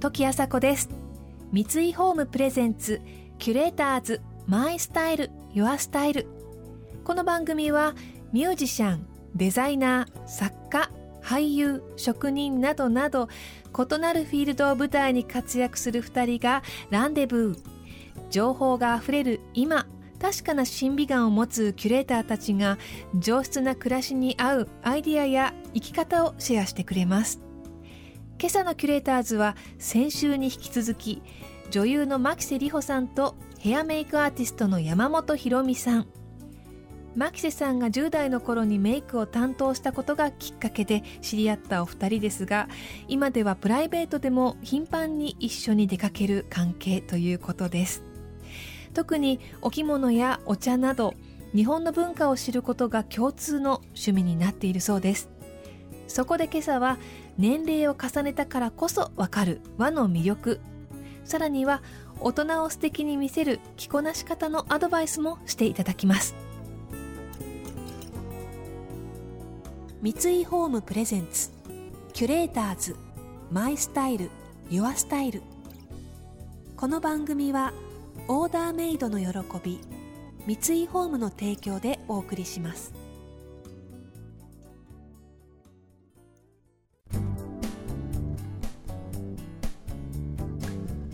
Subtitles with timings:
[0.00, 0.88] 時あさです。
[1.52, 3.00] 三井ホームプレゼンツ
[3.38, 6.26] キュレーターズマイスタイルユアスタイル。
[7.04, 7.94] この番組は
[8.32, 10.90] ミュージシャンデザイナー作家
[11.22, 13.28] 俳優職人などなど
[13.76, 17.58] 異なるフィールドを舞台に活躍する2人がランデブー。
[18.30, 19.86] 情報があふれる今
[20.20, 22.78] 確かな審美眼を持つキュレーターたちが
[23.14, 27.40] 上質な暮らしに合うアイディアや生き方をシェアしてくれます。
[28.40, 31.22] 今朝のキュレーターズは先週に引き続き
[31.70, 36.06] 女優の牧瀬里穂さんとヘアメイクアーティストの山本博美さん。
[37.16, 42.68] 牧瀬さんが10代の頃にメイクを担当したことがきっかけで知り合ったお二人ですが
[43.08, 48.07] 今ではプライベートでも頻繁に一緒に出かける関係ということです。
[48.94, 51.14] 特にお着物やお茶など
[51.54, 55.30] 日本の文化を知ることが共通の趣味になっているそうです。
[56.06, 56.98] そこで今朝は
[57.36, 60.60] 年齢を重ねたからこそわかる和の魅力。
[61.24, 61.82] さらには
[62.20, 66.34] 大人を素敵に見せる着こなし方のアドバイスもしていただきます。
[70.00, 71.50] 三井ホームプレゼンツ。
[72.12, 72.96] キュレーターズ。
[73.50, 74.30] マイスタイル。
[74.70, 75.42] ユアスタイル。
[76.76, 77.72] この番組は
[78.26, 79.28] オーダーメイドの喜
[79.62, 79.78] び
[80.46, 82.92] 三井ホームの提供でお送りします。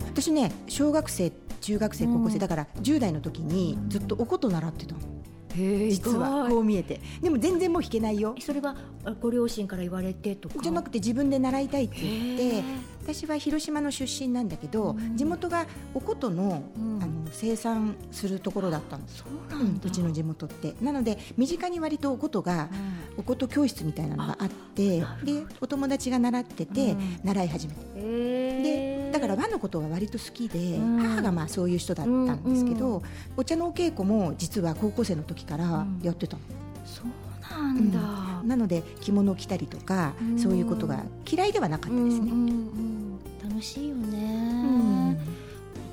[0.07, 1.31] 私ね小学生
[1.61, 5.01] 中学生高校生、だから10代の時にずっとお琴習ってたの。
[5.55, 6.99] 実はこう見えて。
[7.21, 8.35] でも全然もう弾けないよ。
[8.39, 8.75] それは
[9.21, 10.55] ご両親から言われてとか？
[10.61, 12.63] じゃなくて自分で習いたいって言って
[13.05, 16.63] 私は広島の出身なんだけど、地元がお琴の,、
[16.99, 19.03] あの生産するところだったの。
[19.07, 20.73] そうなんうちの地元って。
[20.81, 22.67] なので身近に割とお琴が、
[23.15, 27.83] お琴教室みたいなのがあってでお友達が習ってて、習い始めて。
[27.95, 33.03] でだから和のことが割と好きで、母がまあそういう人だったんですけど、
[33.37, 36.43] お茶のお稽古も実は高校生の時からやってたの。
[36.83, 37.05] そう
[37.51, 37.99] なんだ、
[38.43, 42.31] なので着物を着たりとか、そういうことが嫌いではなかったですね。
[43.43, 45.17] 楽しいよね、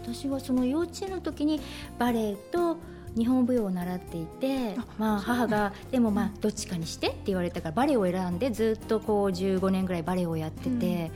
[0.02, 1.60] 私はその幼稚園の時に
[1.98, 2.76] バレエと
[3.16, 11.10] 日本舞踊を習っていてまあ、母がでもまあどっちかにしてって言われたからバレエを選んでずっとこう15年ぐらいバレエをやってて。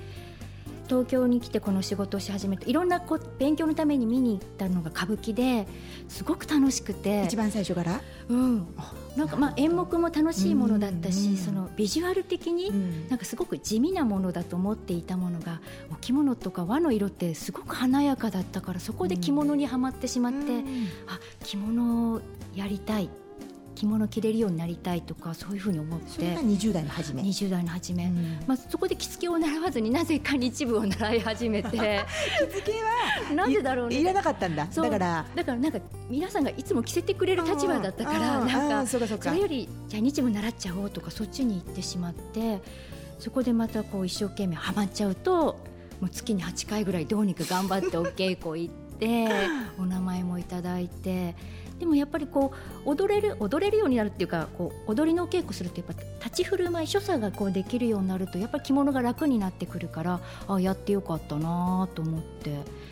[0.86, 5.66] 東京に来てこの仕事をし始めていろんなこう勉強のために見に行ったのが歌舞伎で
[6.08, 7.24] すごく楽しくて。
[7.26, 8.00] 一番最初から？
[8.28, 8.66] うん。
[9.16, 12.70] なんかまあ演目も楽しいものだったし、そのビジュアル的に
[13.08, 15.60] なんかすごく地味なものだと思っていたものが
[15.90, 20.38] お着物とか和の色ってすごく華やかだったからそこで着物にはまってしまって、
[21.06, 22.20] あ着物を
[22.54, 23.08] やりたい
[23.76, 26.10] 着物着れるようになりたいとかそういうふうに思って。
[26.10, 27.22] それが20代の初め。
[27.22, 31.68] 20代の初め、うん、まあ、そこで着付けを習わずになぜか日舞を習い始めて。
[31.70, 32.72] 着付け
[33.30, 34.00] はなぜだろうね。
[34.00, 34.66] いらなかったんだ。
[34.66, 35.78] だからだからなんか
[36.08, 39.06] 皆さんがいつも着せてくれる立場だったからなんかそれ
[39.40, 42.60] よりじゃあ日舞習っちゃおうとかそっちに行ってしまって
[43.18, 45.58] そこでまたこう一生懸命はまっちゃうと
[46.00, 49.28] もう月に8回ぐらいどうにか頑張ってお稽古行って
[49.78, 51.34] お名前もいただいて。
[51.78, 52.52] でもやっぱりこ
[52.84, 62.86] う踊れる踊れるようになるっていうかこう踊りのお稽古するとやっぱ立ち振る舞い所作がこうできるようになるとやっぱり着物が楽になってくるからあやってよかったなと思って。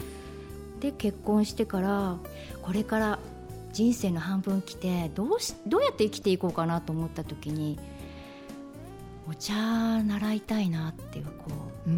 [0.81, 2.19] で結婚してから
[2.61, 3.19] これから
[3.72, 7.78] 人生の半分来てどうしどうやって生きていこうかなと思った時に
[9.29, 9.55] お茶
[10.03, 11.51] 習いたいなっていうこ
[11.87, 11.91] う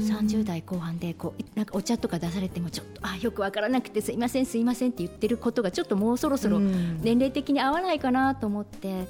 [0.00, 9.06] 30代後半でこうなんかお茶とか出されてもちょっとあよく分からなくてすいませんすいませんって言ってることがちょっともうそろそろ年齢的に合わないかなと思って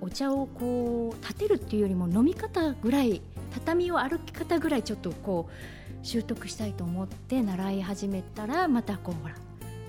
[0.00, 3.20] お茶をこう立てるっていうよりも飲み方ぐらい
[3.54, 9.34] 畳を歩き方ぐらいちょっとこう習得したいと思って習い始めたらまたこうほら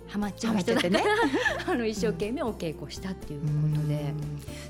[0.07, 0.81] ハマっちゃう人だ。
[0.81, 1.03] から、ね、
[1.67, 3.47] あの一生懸命お稽古したっていうこ
[3.81, 4.13] とで、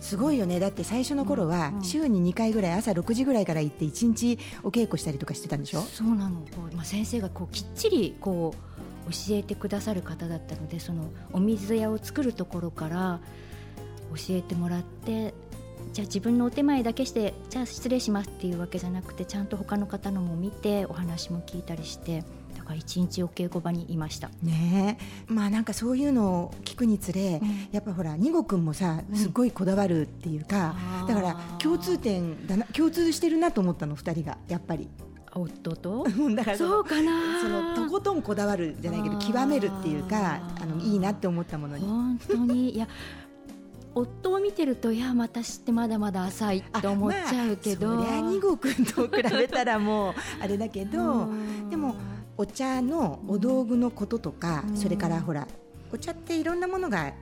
[0.01, 0.59] すごいよね。
[0.59, 5.81] だって最初の頃は週に2回ぐらい朝6時ぐらいから行って1日お稽古したりとかしてたんでしょ？
[5.81, 6.39] そうなの。
[6.41, 8.53] こう、まあ、先生がこうきっちりこ
[9.07, 13.19] う教えてくださる方だったのでそのお水屋を作るところから
[14.15, 15.33] 教えてもらって
[15.93, 22.23] じゃあ自分のお手前だけしてじゃあ失礼しますっていうわけじゃなくてちゃんと他の方のも見てお話も聞いたりして
[22.67, 24.29] か一日お稽古場にいました。
[24.43, 24.97] ね。
[25.27, 34.89] まあなんかそういうのを聞くにつれ、うん、やっぱほら二吾君もさすごいこだわるっていうか、うん、だから共通点だな共通してるなと思ったの二人がやっぱり。
[35.33, 36.03] 夫と？
[36.35, 37.41] だからそうかな。
[37.41, 41.85] そのとことんこだわるじゃないけど極めるっていうかあのいいなって思ったものに。
[41.85, 42.71] 本当に。
[42.71, 42.87] いや
[43.93, 51.27] 夫を見てるといや私ってまだまだ浅いって思っちゃうけど、まあ、そりゃ二号君と比べたらもうあれだけど
[51.69, 51.95] でも
[52.37, 55.47] お茶のお道具のこととか、それからほら
[55.91, 57.13] お茶っていろんなものが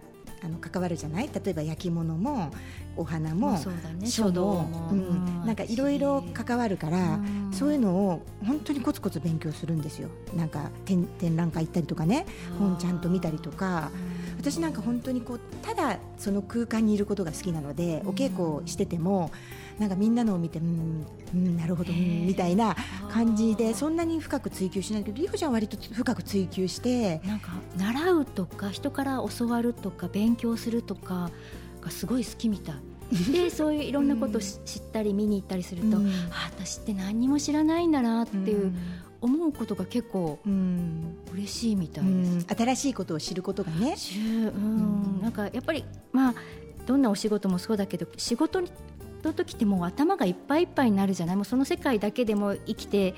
[0.43, 1.29] あの関わるじゃない？
[1.33, 2.51] 例えば焼き物も
[2.97, 3.57] お花も
[4.05, 7.19] 書道も、うん、なんかいろいろ関わるから、
[7.51, 10.09] そういうのを本当にコツコツ勉強するんですよ。
[10.35, 12.25] なんか展展覧会行ったりとかね。
[12.59, 13.91] 本ちゃんと見たりとか。
[14.45, 19.31] 私なんか本当にこうただその空間にいることが好きなので、お稽古してても
[19.79, 21.03] なんかみんなのを見てうん
[21.33, 22.75] うんなるほど、みたいな
[23.11, 31.31] 感じでそんなに深く追求しないけどりほちゃんは割と深く追求してなんか習うとか人から教わるとか勉強するとか
[31.81, 32.75] がすごい好きみたい。
[33.31, 38.73] で そういういろんなことを知ったり見に行ったりすると、うん、あ私って何も知らないんだなっていう
[39.25, 40.39] 思うことが結構
[41.33, 43.95] 嬉しいみたいです、新しいことを知ることがね。
[44.55, 46.35] うん、なんかやっぱりまあ
[46.85, 51.35] どんなお仕事もそうだけど仕事の時ってもう頭がいっぱいいっぱいになるじゃない？
[51.35, 53.15] もうその世界だけでも生きて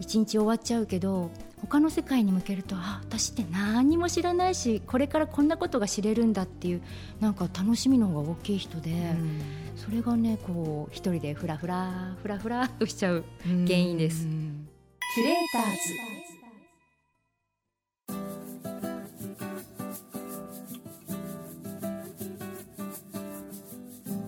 [0.00, 1.30] 一日終わっちゃうけど
[1.60, 6.82] 他の世界に向けるとあ私って何も知らないしこれからこんなことが知れるんだっていう
[7.20, 9.40] なんか楽しみの方が大きい人で、うん、
[9.76, 14.26] それがねこう一人でふらふらふらふらとしちゃう原因です。
[15.18, 15.78] キュレーターズ。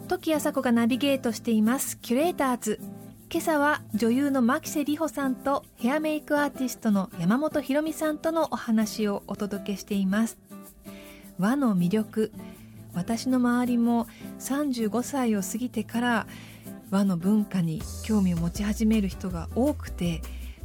[0.09, 1.97] 時あさこがナビゲートしています。
[2.01, 2.81] キュレーターズ。
[3.31, 10.39] 今朝は女優の牧瀬里穂さんとヘアメイクアーティストの山本ひろみさんとのお話をお届けしています。
[11.39, 12.33] 和の魅力。
[12.95, 14.09] 私の周りも
[14.41, 16.27] 35歳を過ぎてから
[16.91, 20.21] 和の文化に興味を持ち始める人が多くて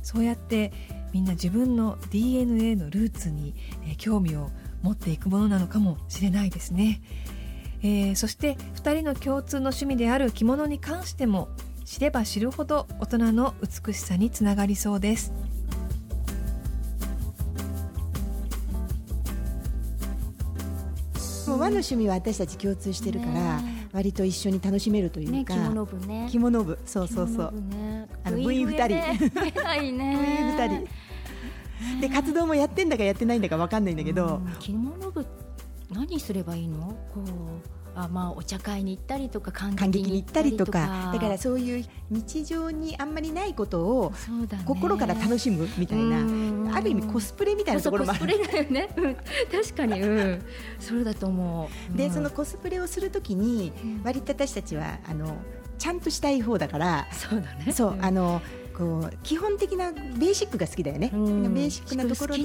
[0.06, 0.72] そうやって
[1.14, 3.56] みんな自分の DNA のルーツに、
[3.90, 4.52] え興味を
[4.84, 7.02] 持っていくものなのかもしれないですね、
[7.82, 11.50] えー、そして2人の共通の趣味である着物に関しても
[11.86, 15.34] 知れば知るほど大人の美しさにつながりそうです。
[21.48, 23.62] もう和の趣味は私たち共通してるから、
[23.96, 26.28] 割と一緒に楽しめるというか、ね、着物部ね。
[26.30, 26.78] 着物部。
[26.86, 28.88] そうそうそう、ね、あの部員二人。
[28.88, 28.96] 部
[29.82, 30.88] 員二人。
[32.02, 35.26] で活動もやってんだかやってないんだかわかんないんだけど、着物部
[35.90, 36.88] 何すればいいの？
[37.14, 37.55] こう
[37.96, 41.12] あまあお茶会に行ったりとか感激に行ったりとか。
[41.14, 44.14] だからそういう日常にあんまりないことを
[44.66, 48.90] 心から楽しむみたいな、ある意味コスプレみたいなところもあるコスプレだよね、
[49.52, 50.42] 確かに、うん、
[50.80, 53.72] そうだと思う、でそのコスプレをするときに
[54.04, 55.38] 割と私たちはあの
[55.78, 57.72] ちゃんとしたい方だからそうだね。
[57.72, 58.42] そうあの
[58.78, 62.44] こう基本的なベーシックが好きだよね、ベーシックなところで。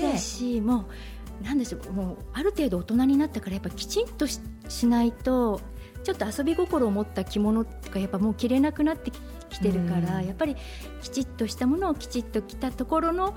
[1.40, 5.60] 好きだしもうなんでしょうもうある程度大人になったからやっぱきちんとししないと
[6.04, 9.10] ちょっと遊び心を持った着物とかやっぱもう着れなくなって
[9.50, 10.56] きてるから、やっぱり
[11.02, 13.36] きちっとしたものをきちっと着たところの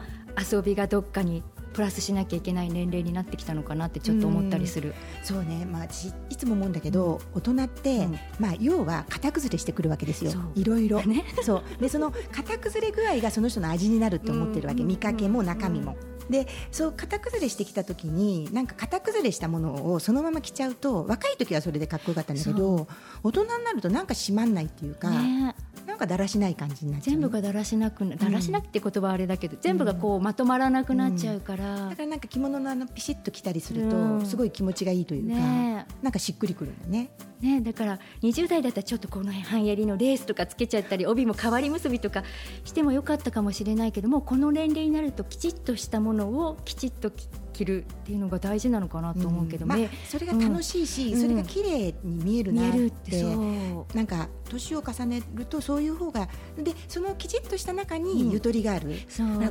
[0.51, 4.89] 遊びがどっかにプラスしなきゃいけない年齢になってきたのかなってちょっと思ったりする。
[4.89, 4.93] う
[5.25, 10.31] そうね、まあ、私いつも思うんだけど、大人って、うん、まあ、要は型崩れしてくるわけですよ。
[10.55, 11.01] いろいろ。
[11.01, 11.81] ね、そう。
[11.81, 15.97] でその型崩れ具合がその人の味になるって思ってるわけ、見かけも中身も。
[16.29, 22.87] でそう型崩れしてきた時になんか型崩れしたものをそのまま着ちゃうと若い時はそれでかっこよかったんだけど
[23.23, 25.55] 大人になるとなんか閉まんないっていうか、ね、
[25.85, 27.15] なんかだらしない感じになっちゃう。
[27.15, 37.09] 全部がだらしなくだらしなくって言葉はあれだけど、うん、全部がこうまとまらなくなっちゃうから、うん、だからなんか着物のあのピシッと着たりすると、すごい気持ちがいいというか、ね、なんかしっくりくるんだね。
[37.43, 42.23] ね、だから20代だったらちょっとこの半襟のレースとかつけちゃったり帯も変わり結びとか
[42.63, 47.11] してもよかったかもしれないけどもこの年齢になるときちっとしたものをきちっと
[47.53, 49.81] 着るっていうのが大事なのかなと思うけど、ねうん。
[49.83, 58.95] まあ、それが楽しいし、うん、それが綺麗に見えるなって,、うん、なんか年を重ねるとそういう方がでそのきちっとした中にゆとりがある、うん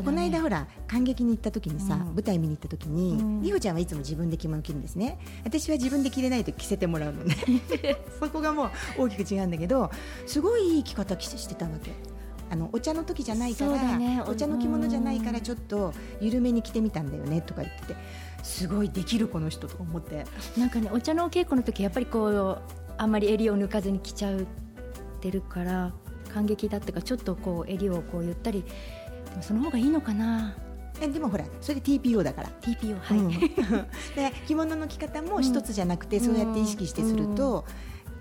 [0.03, 5.19] この間ほら感激に行った時にさ、舞台見に行った時に美穂、ちゃんはいつも自分で着物着るんですね。
[5.45, 7.37] 私は自分で着れないと着せてもらうのね
[8.21, 9.91] そこがもう大きく違うんだけど
[10.27, 11.93] すごいいい着方してたわけ。
[12.51, 17.97] あのお茶の時じゃないから、ね、お茶の着物じゃないからちょっと緩めに着てみたんだよねとか言ってて
[18.43, 20.27] すごいできるこの人と思って。
[20.59, 22.59] なんかねお茶のお稽古の時やっぱりこう
[22.99, 24.41] あんまり襟を抜かずに着ちゃっ
[25.21, 25.93] てるから
[26.33, 28.63] 感激だったかちょっとこう襟をこうゆったり
[29.31, 30.55] でもその方がいいのかな
[31.01, 32.49] えでもほらそれ TPO だから。
[32.61, 33.31] TPO はい、うん、
[34.15, 37.65] で着物の着方も一つじゃなくて、そうやって意識してすると、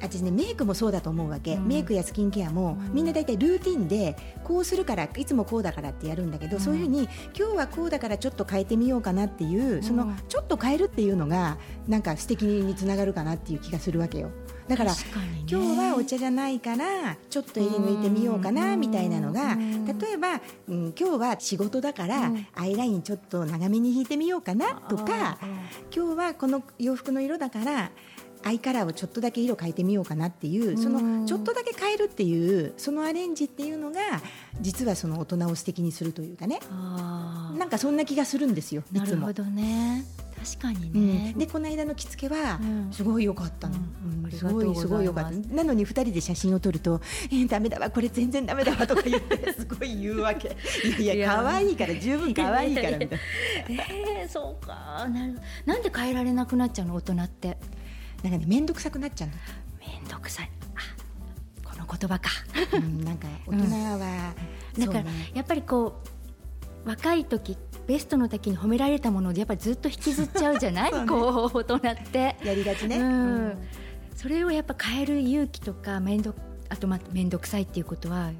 [0.01, 14.31] 私ねメイクもそうだと思うわけ、うん、メイクやスキンケアも、みんな大体ルーティンでこうするからいつもこうだからってやるんだけど、そういうふうに今日はこうだからちょっと変えてみようかなっていう、そのちょっと変えるっていうのがなんか素敵につながるかなっていう気がするわけよ。
[14.71, 14.97] だから、ね、
[15.49, 19.57] 今日はお茶じゃないからちょっと襟抜いてみようかなみたいなのが
[19.99, 25.39] 例えば、うん、今日は仕事だから、アイラインちょっと長めに引いてみようかなとか
[25.93, 27.91] 今日はこの洋服の色だから
[28.43, 33.99] アイカラーをちょっとだけ色変えてみようかなっていうそのちょっとだけ変えるっていうそのアレンジっていうのが
[34.61, 36.59] 実はその大人を素敵にするというかね。
[36.71, 40.05] なんかそんな気がするんですよなるほどね
[40.43, 42.59] 確かにね、うん、でこの間の着付けは
[42.91, 43.75] すごい良かったの、
[44.23, 44.43] うん、す。
[44.43, 45.31] ごいすごい良かった。
[45.53, 46.99] なのに二人で写真を撮ると
[47.31, 50.57] 「えー、ダメだわこれ全然ダメだわ」とか言って すごい言うわけ。
[50.99, 53.23] いやいや可愛いから十分可愛いからみたいな。
[53.89, 55.07] えー、そうか。
[55.09, 57.57] なるなんで変えられなくなっちゃうの大人って？
[58.23, 59.35] なんかね面倒くさくなっちゃうの。
[59.79, 60.51] 面倒くさい。
[60.75, 62.29] あこの言葉か、
[62.73, 64.33] うん、なんか大人は、
[64.75, 66.01] うん、だから、やっぱりこ
[66.85, 67.57] う若い時
[67.91, 70.93] ベストの時に褒められたものでやっぱりずっと引きずっちゃうじゃない？
[70.97, 71.79] ね、こう大人っ
[72.09, 72.37] て。
[72.41, 73.57] やりがちね、うん、
[74.15, 76.33] それをやっぱ変える勇気とか面倒
[76.69, 78.31] あとま面倒くさいっていうことは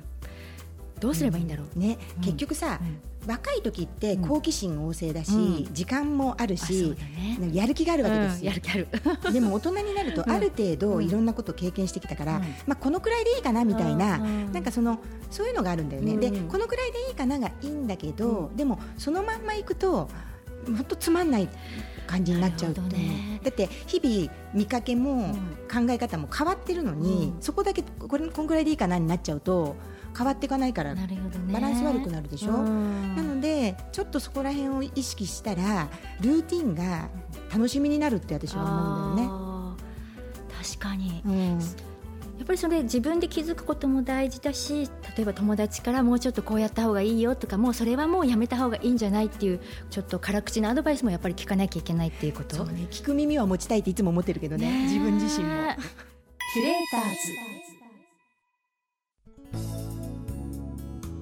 [1.01, 2.79] どうすればいいんだろう、ね、結局さ、
[3.27, 6.95] 若い時って好奇心旺盛だし、うん、時間もあるし、
[7.39, 8.87] ね、やる気があるわけですよ、うん、やる気ある。
[9.31, 14.99] でも大人になると ある程度いろんなことを経験してきたから、うん、まあ、このくらいでいいかなみたいな,、なんかその
[15.29, 20.09] そういうのがあるんだよね、でこのくらいでいいかながいいんだけど、でもそのまんまいくと
[20.65, 21.49] 本当つまんない
[22.07, 25.33] 感じになっちゃうって、ね、だって日々見かけも
[25.71, 29.75] 考え方も変わってるのに、そこだけこれこんぐらいでいいかなになっちゃうと
[30.15, 31.19] 変わっていかないから、ね、
[31.51, 35.87] バランス悪くなるでしょ、うなのでちょっとそこら辺を意識したら
[36.19, 37.09] ルーティンが
[37.51, 39.41] 楽しみになるって私は思うんだよね。
[40.63, 41.59] 確かに、うん
[42.41, 49.59] やっぱりそれ自分で気づくことも大事だし例えば友達からもうちょっとこうやった方がいいよとかもうそれはもうやめた方がいいんじゃないっていう
[49.91, 52.55] ちょっと辛口なアドバイスもやっぱり聞かなきゃいけないっていうこと。
[52.55, 52.87] そうね。
[52.89, 54.85] 聞く耳は持ちたいっていつも思ってるけどね。
[54.85, 55.51] 自分自身も。
[56.55, 57.11] キュレーター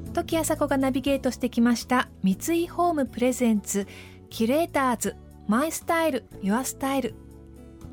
[0.06, 0.14] ズ。
[0.14, 2.08] 時あさこがナビゲートしてきました。
[2.24, 3.88] 三井ホームプレゼンツ。
[4.30, 5.18] キュレーターズ。
[5.50, 6.24] マイスタイル。
[6.42, 7.14] ユアスタイル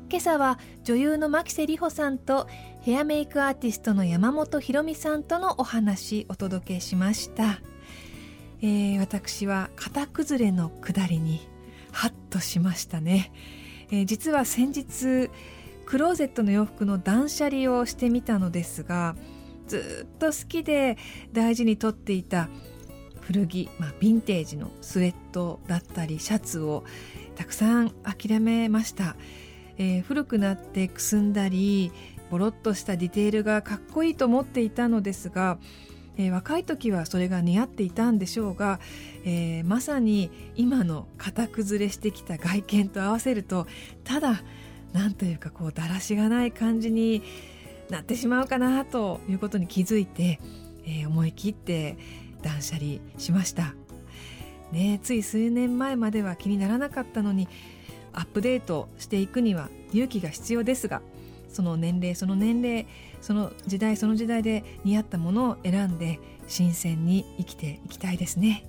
[0.09, 2.47] 今朝は女優の牧瀬里穂さんと
[2.81, 7.59] ヘアメイクアーティストの山本ひろみさんとのお話お届けしました、
[8.61, 11.41] えー、私は型崩れの下りに
[11.91, 13.33] ハッとしましたね、
[13.91, 15.29] えー、実は先日
[15.85, 19.17] クローゼットの洋服の断捨離をしてみたのですが
[19.67, 20.97] ずっと好きで
[21.33, 22.47] 大事にとっていた
[23.19, 26.85] 古着、まあ、ヴィンテージのスウェットだったりシャツを
[27.35, 29.17] たくさん諦めました、
[29.77, 31.91] えー、古くなってくすんだり
[32.29, 35.57] ボロッとしたディテールがかっこいいと思っていたのですが、
[36.17, 38.79] えー、若い時はそれが似合っていたんでしょうが、
[39.23, 43.67] えー、まさに今の型崩れしてきた外見と合わせると
[44.03, 44.41] ただ
[44.93, 47.21] なんというかこうだらしがない感じに
[47.89, 50.39] なってしまうかなということに気づいて、
[50.85, 51.97] えー、思い切って
[52.41, 53.75] 断捨離しました、
[54.71, 57.47] ね、つい数年前までは気にならなかったのに
[58.17, 61.01] アップデートしていくには勇気が必要ですが
[61.49, 62.87] その年齢その年齢
[63.21, 68.65] その時代その時代で似合ったものを選んで新鮮に生きていきたいですね。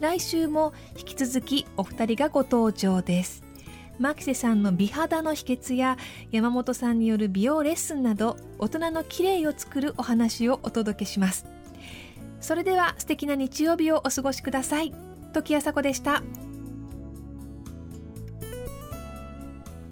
[0.00, 3.42] 来週も引き続きお二人がご登場です。
[3.98, 5.96] マキセさんの美肌の秘訣や
[6.32, 11.46] 山本さんによる美容レッスンなど大人の綺麗を作るお話をお届けします。
[12.40, 14.92] それでは素敵な日曜日をお過ごしください。
[15.32, 16.22] 時あさこでした。